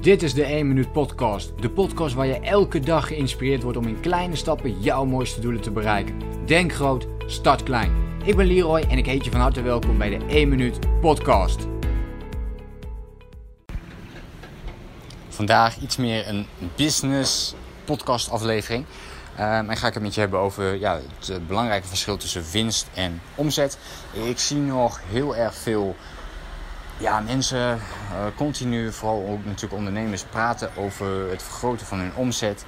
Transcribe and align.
Dit 0.00 0.22
is 0.22 0.34
de 0.34 0.44
1 0.44 0.68
Minuut 0.68 0.92
Podcast. 0.92 1.52
De 1.60 1.70
podcast 1.70 2.14
waar 2.14 2.26
je 2.26 2.40
elke 2.40 2.80
dag 2.80 3.06
geïnspireerd 3.06 3.62
wordt 3.62 3.78
om 3.78 3.86
in 3.86 4.00
kleine 4.00 4.36
stappen 4.36 4.80
jouw 4.80 5.04
mooiste 5.04 5.40
doelen 5.40 5.60
te 5.60 5.70
bereiken. 5.70 6.14
Denk 6.46 6.72
groot, 6.72 7.06
start 7.26 7.62
klein. 7.62 7.92
Ik 8.24 8.36
ben 8.36 8.46
Leroy 8.46 8.80
en 8.80 8.98
ik 8.98 9.06
heet 9.06 9.24
je 9.24 9.30
van 9.30 9.40
harte 9.40 9.62
welkom 9.62 9.98
bij 9.98 10.18
de 10.18 10.24
1 10.26 10.48
Minuut 10.48 11.00
Podcast. 11.00 11.66
Vandaag 15.28 15.78
iets 15.78 15.96
meer 15.96 16.28
een 16.28 16.46
business 16.76 17.54
podcast 17.84 18.30
aflevering. 18.30 18.84
Um, 19.40 19.70
en 19.70 19.76
ga 19.76 19.86
ik 19.86 19.94
het 19.94 20.02
met 20.02 20.14
je 20.14 20.20
hebben 20.20 20.38
over 20.40 20.78
ja, 20.78 21.00
het 21.26 21.46
belangrijke 21.46 21.86
verschil 21.86 22.16
tussen 22.16 22.44
winst 22.52 22.88
en 22.94 23.20
omzet. 23.34 23.78
Ik 24.12 24.38
zie 24.38 24.58
nog 24.58 25.00
heel 25.06 25.36
erg 25.36 25.54
veel 25.54 25.96
ja, 27.00 27.20
mensen 27.20 27.58
uh, 27.58 27.78
continu, 28.36 28.92
vooral 28.92 29.26
ook 29.28 29.44
natuurlijk 29.44 29.72
ondernemers, 29.72 30.22
praten 30.22 30.70
over 30.76 31.30
het 31.30 31.42
vergroten 31.42 31.86
van 31.86 31.98
hun 31.98 32.14
omzet. 32.14 32.64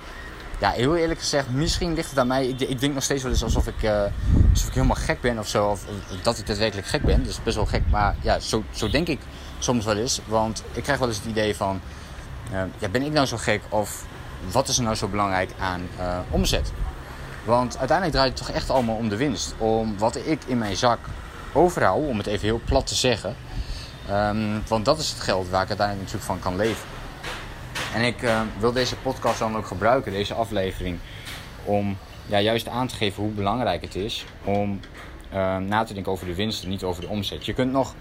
Ja, 0.60 0.70
heel 0.70 0.96
eerlijk 0.96 1.20
gezegd, 1.20 1.50
misschien 1.50 1.94
ligt 1.94 2.10
het 2.10 2.18
aan 2.18 2.26
mij. 2.26 2.46
Ik, 2.46 2.60
ik 2.60 2.80
denk 2.80 2.94
nog 2.94 3.02
steeds 3.02 3.22
wel 3.22 3.32
eens 3.32 3.42
alsof 3.42 3.66
ik, 3.66 3.82
uh, 3.82 4.02
alsof 4.50 4.68
ik 4.68 4.74
helemaal 4.74 4.96
gek 4.96 5.20
ben 5.20 5.38
of 5.38 5.48
zo. 5.48 5.68
Of, 5.68 5.84
dat 6.22 6.38
ik 6.38 6.46
daadwerkelijk 6.46 6.86
gek 6.86 7.02
ben. 7.02 7.22
Dus 7.22 7.42
best 7.42 7.56
wel 7.56 7.66
gek. 7.66 7.82
Maar 7.90 8.14
ja, 8.20 8.38
zo, 8.38 8.64
zo 8.70 8.90
denk 8.90 9.08
ik 9.08 9.20
soms 9.58 9.84
wel 9.84 9.96
eens. 9.96 10.20
Want 10.26 10.62
ik 10.72 10.82
krijg 10.82 10.98
wel 10.98 11.08
eens 11.08 11.16
het 11.16 11.26
idee 11.26 11.56
van... 11.56 11.80
Uh, 12.52 12.62
ja, 12.78 12.88
ben 12.88 13.02
ik 13.02 13.12
nou 13.12 13.26
zo 13.26 13.36
gek? 13.36 13.62
Of 13.68 14.04
wat 14.50 14.68
is 14.68 14.76
er 14.76 14.82
nou 14.82 14.96
zo 14.96 15.08
belangrijk 15.08 15.50
aan 15.58 15.82
omzet? 16.30 16.72
Want 17.44 17.78
uiteindelijk 17.78 18.16
draait 18.16 18.38
het 18.38 18.46
toch 18.46 18.56
echt 18.56 18.70
allemaal 18.70 18.96
om 18.96 19.08
de 19.08 19.16
winst. 19.16 19.54
Om 19.58 19.98
wat 19.98 20.16
ik 20.16 20.42
in 20.46 20.58
mijn 20.58 20.76
zak 20.76 20.98
overhoud, 21.52 22.06
om 22.06 22.18
het 22.18 22.26
even 22.26 22.44
heel 22.44 22.60
plat 22.64 22.86
te 22.86 22.94
zeggen. 22.94 23.36
Ehm, 24.08 24.58
want 24.68 24.84
dat 24.84 24.98
is 24.98 25.10
het 25.10 25.20
geld 25.20 25.48
waar 25.48 25.62
ik 25.62 25.68
uiteindelijk 25.68 26.06
natuurlijk 26.12 26.32
van 26.32 26.52
kan 26.52 26.56
leven. 26.56 26.86
En 27.94 28.02
ik 28.02 28.22
uh, 28.22 28.40
wil 28.58 28.72
deze 28.72 28.96
podcast 28.96 29.38
dan 29.38 29.56
ook 29.56 29.66
gebruiken, 29.66 30.12
deze 30.12 30.34
aflevering, 30.34 30.98
om 31.64 31.96
ja, 32.26 32.40
juist 32.40 32.68
aan 32.68 32.86
te 32.86 32.94
geven 32.94 33.22
hoe 33.22 33.32
belangrijk 33.32 33.82
het 33.82 33.94
is 33.94 34.24
om 34.44 34.80
uh, 35.32 35.56
na 35.56 35.84
te 35.84 35.94
denken 35.94 36.12
over 36.12 36.26
de 36.26 36.34
winst 36.34 36.62
en 36.62 36.68
niet 36.68 36.82
over 36.82 37.02
de 37.02 37.08
omzet. 37.08 37.46
Je 37.46 37.52
kunt 37.52 37.72
nog, 37.72 37.94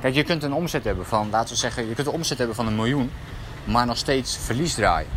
kijk, 0.00 0.14
je 0.14 0.22
kunt 0.22 0.42
een 0.42 0.52
omzet 0.52 0.84
hebben 0.84 1.06
van, 1.06 1.30
laten 1.30 1.48
we 1.48 1.60
zeggen, 1.60 1.88
je 1.88 1.94
kunt 1.94 2.06
een 2.06 2.12
omzet 2.12 2.38
hebben 2.38 2.56
van 2.56 2.66
een 2.66 2.74
miljoen, 2.74 3.10
maar 3.64 3.86
nog 3.86 3.96
steeds 3.96 4.36
verlies 4.36 4.74
draaien. 4.74 5.08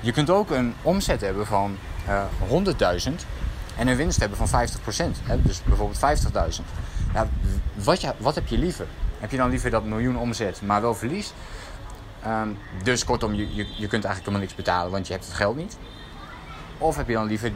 Je 0.00 0.12
kunt 0.12 0.30
ook 0.30 0.50
een 0.50 0.74
omzet 0.82 1.20
hebben 1.20 1.46
van 1.46 1.76
uh, 2.08 2.20
eh, 2.20 3.06
100.000 3.08 3.12
en 3.76 3.88
een 3.88 3.96
winst 3.96 4.20
hebben 4.20 4.38
van 4.46 4.68
50%. 4.68 4.72
Hè? 5.22 5.42
Dus 5.42 5.62
bijvoorbeeld 5.62 6.20
50.000. 6.58 6.64
Ja, 7.14 7.28
wat, 7.74 8.14
wat 8.18 8.34
heb 8.34 8.46
je 8.46 8.58
liever? 8.58 8.86
Heb 9.18 9.30
je 9.30 9.36
dan 9.36 9.50
liever 9.50 9.70
dat 9.70 9.84
miljoen 9.84 10.18
omzet, 10.18 10.62
maar 10.62 10.80
wel 10.80 10.94
verlies? 10.94 11.32
Um, 12.26 12.58
dus 12.82 13.04
kortom, 13.04 13.34
je, 13.34 13.54
je, 13.54 13.64
je 13.64 13.86
kunt 13.86 14.04
eigenlijk 14.04 14.18
helemaal 14.18 14.40
niks 14.40 14.54
betalen, 14.54 14.90
want 14.90 15.06
je 15.06 15.12
hebt 15.12 15.24
het 15.24 15.34
geld 15.34 15.56
niet. 15.56 15.76
Of 16.78 16.96
heb 16.96 17.08
je 17.08 17.12
dan 17.14 17.26
liever 17.26 17.52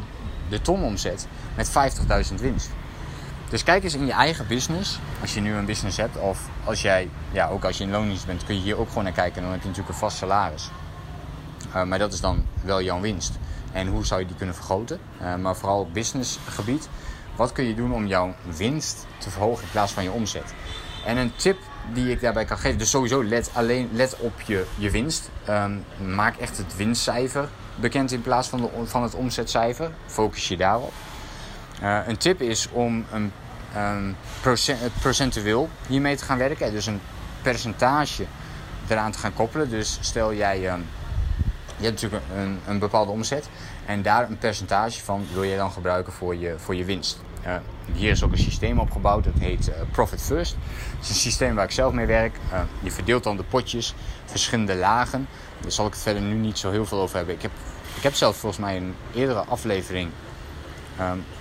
de 0.48 0.60
ton 0.60 0.82
omzet 0.82 1.26
met 1.54 1.68
50.000 2.30 2.34
winst? 2.34 2.70
Dus 3.48 3.62
kijk 3.62 3.84
eens 3.84 3.94
in 3.94 4.06
je 4.06 4.12
eigen 4.12 4.46
business, 4.46 4.98
als 5.20 5.34
je 5.34 5.40
nu 5.40 5.54
een 5.54 5.64
business 5.64 5.96
hebt, 5.96 6.16
of 6.16 6.48
als 6.64 6.82
jij, 6.82 7.10
ja, 7.32 7.48
ook 7.48 7.64
als 7.64 7.78
je 7.78 7.84
in 7.84 7.90
loondienst 7.90 8.26
bent, 8.26 8.44
kun 8.44 8.54
je 8.54 8.60
hier 8.60 8.78
ook 8.78 8.88
gewoon 8.88 9.04
naar 9.04 9.12
kijken 9.12 9.36
en 9.36 9.42
dan 9.42 9.52
heb 9.52 9.60
je 9.60 9.68
natuurlijk 9.68 9.94
een 9.94 10.00
vast 10.00 10.16
salaris. 10.16 10.70
Uh, 11.68 11.82
maar 11.82 11.98
dat 11.98 12.12
is 12.12 12.20
dan 12.20 12.46
wel 12.62 12.82
jouw 12.82 13.00
winst. 13.00 13.38
En 13.72 13.86
hoe 13.86 14.06
zou 14.06 14.20
je 14.20 14.26
die 14.26 14.36
kunnen 14.36 14.54
vergroten? 14.54 15.00
Uh, 15.22 15.34
maar 15.34 15.56
vooral 15.56 15.88
businessgebied, 15.92 16.88
wat 17.36 17.52
kun 17.52 17.64
je 17.64 17.74
doen 17.74 17.92
om 17.92 18.06
jouw 18.06 18.34
winst 18.56 19.06
te 19.18 19.30
verhogen 19.30 19.62
in 19.62 19.70
plaats 19.70 19.92
van 19.92 20.02
je 20.02 20.10
omzet? 20.10 20.54
En 21.04 21.16
een 21.16 21.32
tip 21.36 21.58
die 21.92 22.10
ik 22.10 22.20
daarbij 22.20 22.44
kan 22.44 22.58
geven, 22.58 22.78
dus 22.78 22.90
sowieso 22.90 23.24
let, 23.24 23.50
alleen, 23.52 23.88
let 23.92 24.16
op 24.18 24.40
je, 24.40 24.66
je 24.78 24.90
winst. 24.90 25.30
Um, 25.48 25.84
maak 26.14 26.36
echt 26.36 26.56
het 26.56 26.76
winstcijfer 26.76 27.48
bekend 27.74 28.12
in 28.12 28.22
plaats 28.22 28.48
van, 28.48 28.60
de, 28.60 28.68
van 28.84 29.02
het 29.02 29.14
omzetcijfer. 29.14 29.90
Focus 30.06 30.48
je 30.48 30.56
daarop. 30.56 30.92
Uh, 31.82 31.98
een 32.06 32.16
tip 32.16 32.40
is 32.40 32.68
om 32.72 33.04
een, 33.12 33.32
um, 33.76 34.16
procent, 34.40 34.78
procentueel 35.00 35.68
hiermee 35.86 36.16
te 36.16 36.24
gaan 36.24 36.38
werken. 36.38 36.72
Dus 36.72 36.86
een 36.86 37.00
percentage 37.42 38.24
eraan 38.88 39.12
te 39.12 39.18
gaan 39.18 39.34
koppelen. 39.34 39.70
Dus 39.70 39.98
stel 40.00 40.34
jij, 40.34 40.72
um, 40.72 40.86
je 41.76 41.84
hebt 41.84 42.02
natuurlijk 42.02 42.22
een, 42.36 42.58
een 42.66 42.78
bepaalde 42.78 43.10
omzet. 43.10 43.48
En 43.86 44.02
daar 44.02 44.28
een 44.28 44.38
percentage 44.38 45.00
van 45.00 45.26
wil 45.32 45.42
je 45.42 45.56
dan 45.56 45.70
gebruiken 45.70 46.12
voor 46.12 46.36
je, 46.36 46.54
voor 46.58 46.74
je 46.74 46.84
winst. 46.84 47.20
Uh, 47.46 47.54
hier 47.92 48.10
is 48.10 48.24
ook 48.24 48.32
een 48.32 48.38
systeem 48.38 48.78
opgebouwd, 48.78 49.24
dat 49.24 49.32
heet 49.38 49.68
uh, 49.68 49.74
Profit 49.90 50.22
First. 50.22 50.56
Het 50.96 51.02
is 51.02 51.08
een 51.08 51.14
systeem 51.14 51.54
waar 51.54 51.64
ik 51.64 51.70
zelf 51.70 51.92
mee 51.92 52.06
werk. 52.06 52.36
Uh, 52.52 52.60
je 52.80 52.90
verdeelt 52.90 53.24
dan 53.24 53.36
de 53.36 53.42
potjes, 53.42 53.94
verschillende 54.24 54.76
lagen. 54.76 55.28
Daar 55.60 55.72
zal 55.72 55.86
ik 55.86 55.92
het 55.92 56.02
verder 56.02 56.22
nu 56.22 56.34
niet 56.34 56.58
zo 56.58 56.70
heel 56.70 56.86
veel 56.86 57.00
over 57.00 57.16
hebben. 57.16 57.34
Ik 57.34 57.42
heb, 57.42 57.50
ik 57.96 58.02
heb 58.02 58.14
zelf 58.14 58.36
volgens 58.36 58.60
mij 58.60 58.76
een 58.76 58.94
eerdere 59.14 59.44
aflevering 59.48 60.10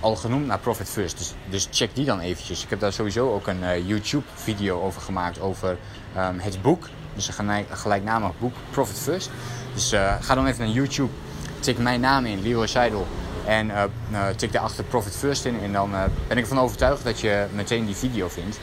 al 0.00 0.16
genoemd 0.16 0.46
naar 0.46 0.58
Profit 0.58 0.88
First. 0.88 1.18
Dus, 1.18 1.34
dus, 1.48 1.68
check 1.70 1.94
die 1.94 2.04
dan 2.04 2.20
eventjes. 2.20 2.62
Ik 2.62 2.70
heb 2.70 2.80
daar 2.80 2.92
sowieso 2.92 3.34
ook 3.34 3.46
een 3.46 3.86
YouTube 3.86 4.24
video 4.34 4.82
over 4.82 5.00
gemaakt 5.00 5.40
over 5.40 5.76
het 6.14 6.62
boek. 6.62 6.88
Dus 7.14 7.38
een 7.38 7.64
gelijknamig 7.70 8.38
boek 8.38 8.54
Profit 8.70 8.98
First. 8.98 9.30
Dus 9.74 9.92
ga 10.20 10.34
dan 10.34 10.46
even 10.46 10.64
naar 10.64 10.74
YouTube, 10.74 11.12
tik 11.60 11.78
mijn 11.78 12.00
naam 12.00 12.26
in, 12.26 12.42
Leroy 12.42 12.66
Seidel. 12.66 13.06
En 13.46 13.66
uh, 13.66 13.82
uh, 14.12 14.26
tik 14.36 14.52
daarachter 14.52 14.84
Profit 14.84 15.16
First 15.16 15.44
in. 15.44 15.60
En 15.60 15.72
dan 15.72 15.90
ben 16.28 16.36
ik 16.36 16.42
ervan 16.42 16.60
overtuigd 16.60 17.04
dat 17.04 17.20
je 17.20 17.46
meteen 17.52 17.86
die 17.86 17.94
video 17.94 18.28
vindt. 18.28 18.58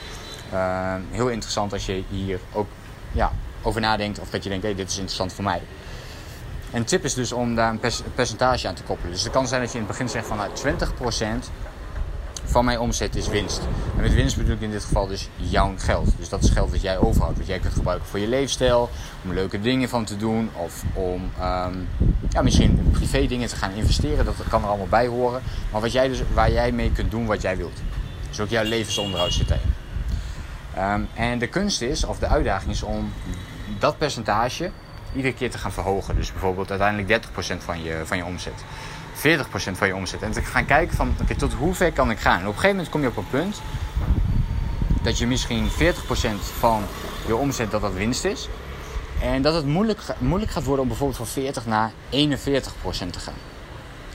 heel 1.12 1.28
interessant 1.28 1.74
als 1.74 1.86
je 1.86 2.04
hier 2.10 2.40
ook 2.54 2.68
ja, 3.12 3.32
over 3.62 3.82
nadenkt. 3.82 4.20
Of 4.20 4.30
dat 4.30 4.44
je 4.44 4.50
denkt, 4.50 4.64
hé, 4.64 4.70
hey, 4.70 4.80
dit 4.80 4.90
is 4.90 4.98
interessant 4.98 5.34
voor 5.34 5.44
mij. 5.44 5.62
En 6.72 6.86
tip 6.86 7.04
is 7.04 7.14
dus 7.14 7.32
om 7.32 7.56
daar 7.56 7.70
een 7.70 7.80
percentage 8.16 8.68
aan 8.68 8.74
te 8.74 8.84
koppelen. 8.84 9.12
Dus 9.12 9.24
het 9.24 9.32
kan 9.32 9.48
zijn 9.48 9.62
dat 9.62 9.72
je 9.72 9.78
in 9.78 9.84
het 9.84 9.92
begin 9.92 10.10
zegt 10.10 10.28
van 10.28 10.38
nou, 10.38 10.50
20% 11.46 11.50
van 12.50 12.66
mijn 12.66 12.80
omzet 12.80 13.16
is 13.16 13.28
winst. 13.28 13.62
En 13.96 14.02
met 14.02 14.14
winst 14.14 14.38
bedoel 14.38 14.56
ik 14.56 14.62
in 14.62 14.72
dit 14.72 14.84
geval 14.84 15.08
dus 15.08 15.30
jouw 15.36 15.74
geld. 15.78 16.10
Dus 16.18 16.30
dat 16.30 16.44
is 16.44 16.50
geld 16.50 16.72
dat 16.72 16.82
jij 16.82 16.98
overhoudt. 16.98 17.38
Wat 17.38 17.48
jij 17.48 17.60
kunt 17.60 17.74
gebruiken 17.74 18.08
voor 18.08 18.20
je 18.20 18.28
leefstijl. 18.28 18.90
Om 19.24 19.34
leuke 19.34 19.62
dingen 19.62 19.90
van 19.90 20.06
te 20.06 20.18
doen. 20.18 20.50
Of 20.54 20.84
om 20.94 21.32
um, 21.42 21.88
ja, 22.30 22.42
misschien 22.42 22.90
privé 22.92 23.28
dingen 23.28 23.48
te 23.48 23.56
gaan 23.56 23.72
investeren. 23.72 24.26
Dat 24.26 24.36
kan 24.50 24.62
er 24.62 24.68
allemaal 24.68 24.88
bij 24.88 25.08
horen. 25.08 25.42
Maar 25.72 25.82
wat 25.82 25.92
jij 25.92 26.08
dus, 26.08 26.22
waar 26.34 26.52
jij 26.52 26.72
mee 26.72 26.92
kunt 26.92 27.12
doen 27.12 27.26
wat 27.26 27.42
jij 27.42 27.58
wilt. 27.58 27.82
Dus 28.30 28.40
ook 28.40 28.50
jouw 28.50 28.64
levensonderhoud 28.64 29.34
zit 29.34 29.50
erin. 29.50 29.74
Um, 30.78 31.08
en 31.16 31.40
de 31.40 31.48
kunst 31.48 31.82
is, 31.82 32.04
of 32.04 32.20
de 32.20 32.28
uitdaging 32.28 32.72
is 32.72 32.84
om 32.84 33.14
dat 33.80 33.98
percentage 33.98 34.72
iedere 35.16 35.34
keer 35.34 35.52
te 35.52 35.58
gaan 35.58 35.72
verhogen. 35.72 36.16
Dus 36.16 36.32
bijvoorbeeld 36.32 36.70
uiteindelijk 36.70 37.26
30% 37.26 37.58
van 37.58 37.84
je, 37.84 38.02
van 38.04 38.18
je 38.18 38.26
omzet. 38.26 38.64
40% 39.20 39.22
van 39.72 39.88
je 39.88 39.96
omzet. 39.96 40.22
En 40.22 40.32
te 40.32 40.42
gaan 40.42 40.66
kijken 40.66 40.96
van, 40.96 41.16
oké, 41.22 41.36
tot 41.36 41.54
hoe 41.54 41.74
ver 41.74 41.92
kan 41.92 42.12
ik 42.12 42.20
gaan? 42.20 42.40
Op 42.40 42.46
een 42.46 42.54
gegeven 42.54 42.70
moment 42.70 42.90
kom 42.90 43.02
je 43.02 43.08
op 43.08 43.18
een 43.18 43.30
punt 43.30 43.62
dat 45.02 45.18
je 45.18 45.28
misschien 45.28 45.70
40% 45.70 45.74
van 46.60 46.84
je 47.28 47.36
omzet 47.36 47.72
dat 47.72 47.82
dat 47.82 47.94
winst 47.94 48.26
is. 48.26 48.50
En 49.22 49.42
dat 49.42 49.54
het 49.54 49.66
moeilijk, 49.66 50.02
moeilijk 50.18 50.52
gaat 50.52 50.64
worden 50.64 50.82
om 50.82 50.88
bijvoorbeeld 50.88 51.18
van 51.18 51.28
40 51.28 51.66
naar 51.66 51.92
41% 52.10 52.12
te 53.10 53.20
gaan. 53.20 53.34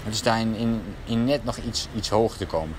Dus 0.09 0.23
daarin 0.23 0.55
in, 0.55 0.83
in 1.05 1.25
net 1.25 1.45
nog 1.45 1.57
iets, 1.57 1.89
iets 1.97 2.09
hoger 2.09 2.39
te 2.39 2.47
komen. 2.47 2.77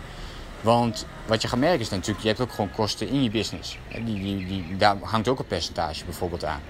Want 0.61 1.05
wat 1.25 1.41
je 1.41 1.47
gaat 1.47 1.59
merken 1.59 1.79
is 1.79 1.89
natuurlijk, 1.89 2.21
je 2.21 2.27
hebt 2.27 2.39
ook 2.41 2.51
gewoon 2.51 2.71
kosten 2.71 3.07
in 3.07 3.23
je 3.23 3.29
business. 3.29 3.77
Die, 4.03 4.45
die, 4.45 4.75
daar 4.77 4.97
hangt 5.01 5.27
ook 5.27 5.39
een 5.39 5.47
percentage 5.47 6.05
bijvoorbeeld 6.05 6.45
aan. 6.45 6.61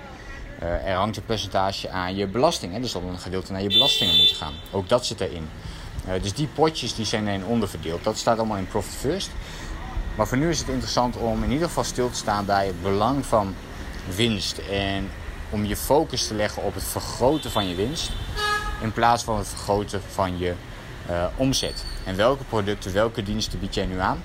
Uh, 0.63 0.87
er 0.87 0.95
hangt 0.95 1.17
een 1.17 1.25
percentage 1.25 1.89
aan 1.89 2.15
je 2.15 2.27
belasting. 2.27 2.73
Hè? 2.73 2.79
Er 2.79 2.87
zal 2.87 3.01
een 3.01 3.19
gedeelte 3.19 3.51
naar 3.51 3.61
je 3.61 3.67
belastingen 3.67 4.15
moeten 4.15 4.35
gaan. 4.35 4.53
Ook 4.71 4.89
dat 4.89 5.05
zit 5.05 5.21
erin. 5.21 5.49
Uh, 6.07 6.21
dus 6.21 6.33
die 6.33 6.47
potjes 6.47 6.95
die 6.95 7.05
zijn 7.05 7.27
erin 7.27 7.45
onderverdeeld. 7.45 8.03
Dat 8.03 8.17
staat 8.17 8.37
allemaal 8.37 8.57
in 8.57 8.67
Profit 8.67 8.93
First. 8.93 9.29
Maar 10.15 10.27
voor 10.27 10.37
nu 10.37 10.49
is 10.49 10.59
het 10.59 10.67
interessant 10.67 11.17
om 11.17 11.43
in 11.43 11.51
ieder 11.51 11.67
geval 11.67 11.83
stil 11.83 12.09
te 12.09 12.17
staan 12.17 12.45
bij 12.45 12.65
het 12.65 12.81
belang 12.81 13.25
van 13.25 13.55
winst. 14.15 14.57
En 14.57 15.09
om 15.49 15.65
je 15.65 15.75
focus 15.75 16.27
te 16.27 16.33
leggen 16.33 16.63
op 16.63 16.73
het 16.73 16.83
vergroten 16.83 17.51
van 17.51 17.67
je 17.67 17.75
winst. 17.75 18.11
In 18.81 18.91
plaats 18.91 19.23
van 19.23 19.37
het 19.37 19.47
vergroten 19.47 20.01
van 20.01 20.37
je 20.37 20.53
uh, 21.09 21.25
omzet. 21.35 21.85
En 22.03 22.15
welke 22.15 22.43
producten, 22.43 22.93
welke 22.93 23.23
diensten 23.23 23.59
bied 23.59 23.73
jij 23.73 23.85
nu 23.85 23.99
aan? 23.99 24.21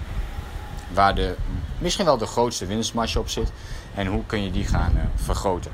Waar 0.93 1.15
de, 1.15 1.37
misschien 1.79 2.05
wel 2.05 2.19
de 2.19 2.26
grootste 2.26 2.67
winstmarge 2.67 3.19
op 3.19 3.29
zit. 3.29 3.53
En 3.94 4.06
hoe 4.06 4.26
kun 4.26 4.43
je 4.43 4.50
die 4.50 4.65
gaan 4.65 5.11
vergroten? 5.15 5.73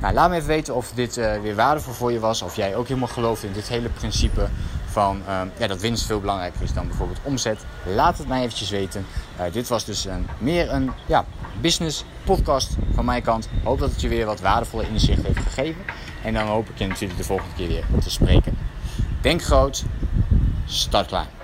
Nou, 0.00 0.14
laat 0.14 0.30
me 0.30 0.36
even 0.36 0.48
weten 0.48 0.74
of 0.74 0.92
dit 0.94 1.16
uh, 1.16 1.40
weer 1.40 1.54
waardevol 1.54 1.92
voor 1.92 2.12
je 2.12 2.20
was. 2.20 2.42
Of 2.42 2.56
jij 2.56 2.76
ook 2.76 2.88
helemaal 2.88 3.08
gelooft 3.08 3.42
in 3.42 3.52
dit 3.52 3.68
hele 3.68 3.88
principe 3.88 4.48
van 4.84 5.22
uh, 5.28 5.40
ja, 5.58 5.66
dat 5.66 5.80
winst 5.80 6.06
veel 6.06 6.20
belangrijker 6.20 6.62
is 6.62 6.72
dan 6.72 6.86
bijvoorbeeld 6.86 7.18
omzet. 7.22 7.64
Laat 7.94 8.18
het 8.18 8.28
mij 8.28 8.42
eventjes 8.42 8.70
weten. 8.70 9.06
Uh, 9.40 9.52
dit 9.52 9.68
was 9.68 9.84
dus 9.84 10.04
een, 10.04 10.26
meer 10.38 10.72
een 10.72 10.90
ja, 11.06 11.24
business 11.60 12.04
podcast 12.24 12.76
van 12.94 13.04
mijn 13.04 13.22
kant. 13.22 13.48
Hoop 13.62 13.78
dat 13.78 13.90
het 13.90 14.00
je 14.00 14.08
weer 14.08 14.26
wat 14.26 14.40
waardevolle 14.40 14.88
inzichten 14.88 15.24
heeft 15.24 15.38
gegeven. 15.38 15.82
En 16.22 16.34
dan 16.34 16.46
hoop 16.46 16.68
ik 16.68 16.78
je 16.78 16.86
natuurlijk 16.86 17.18
de 17.18 17.24
volgende 17.24 17.54
keer 17.54 17.68
weer 17.68 17.84
te 18.02 18.40
Denk 19.20 19.42
groot, 19.42 19.84
start 20.66 21.06
klein. 21.06 21.43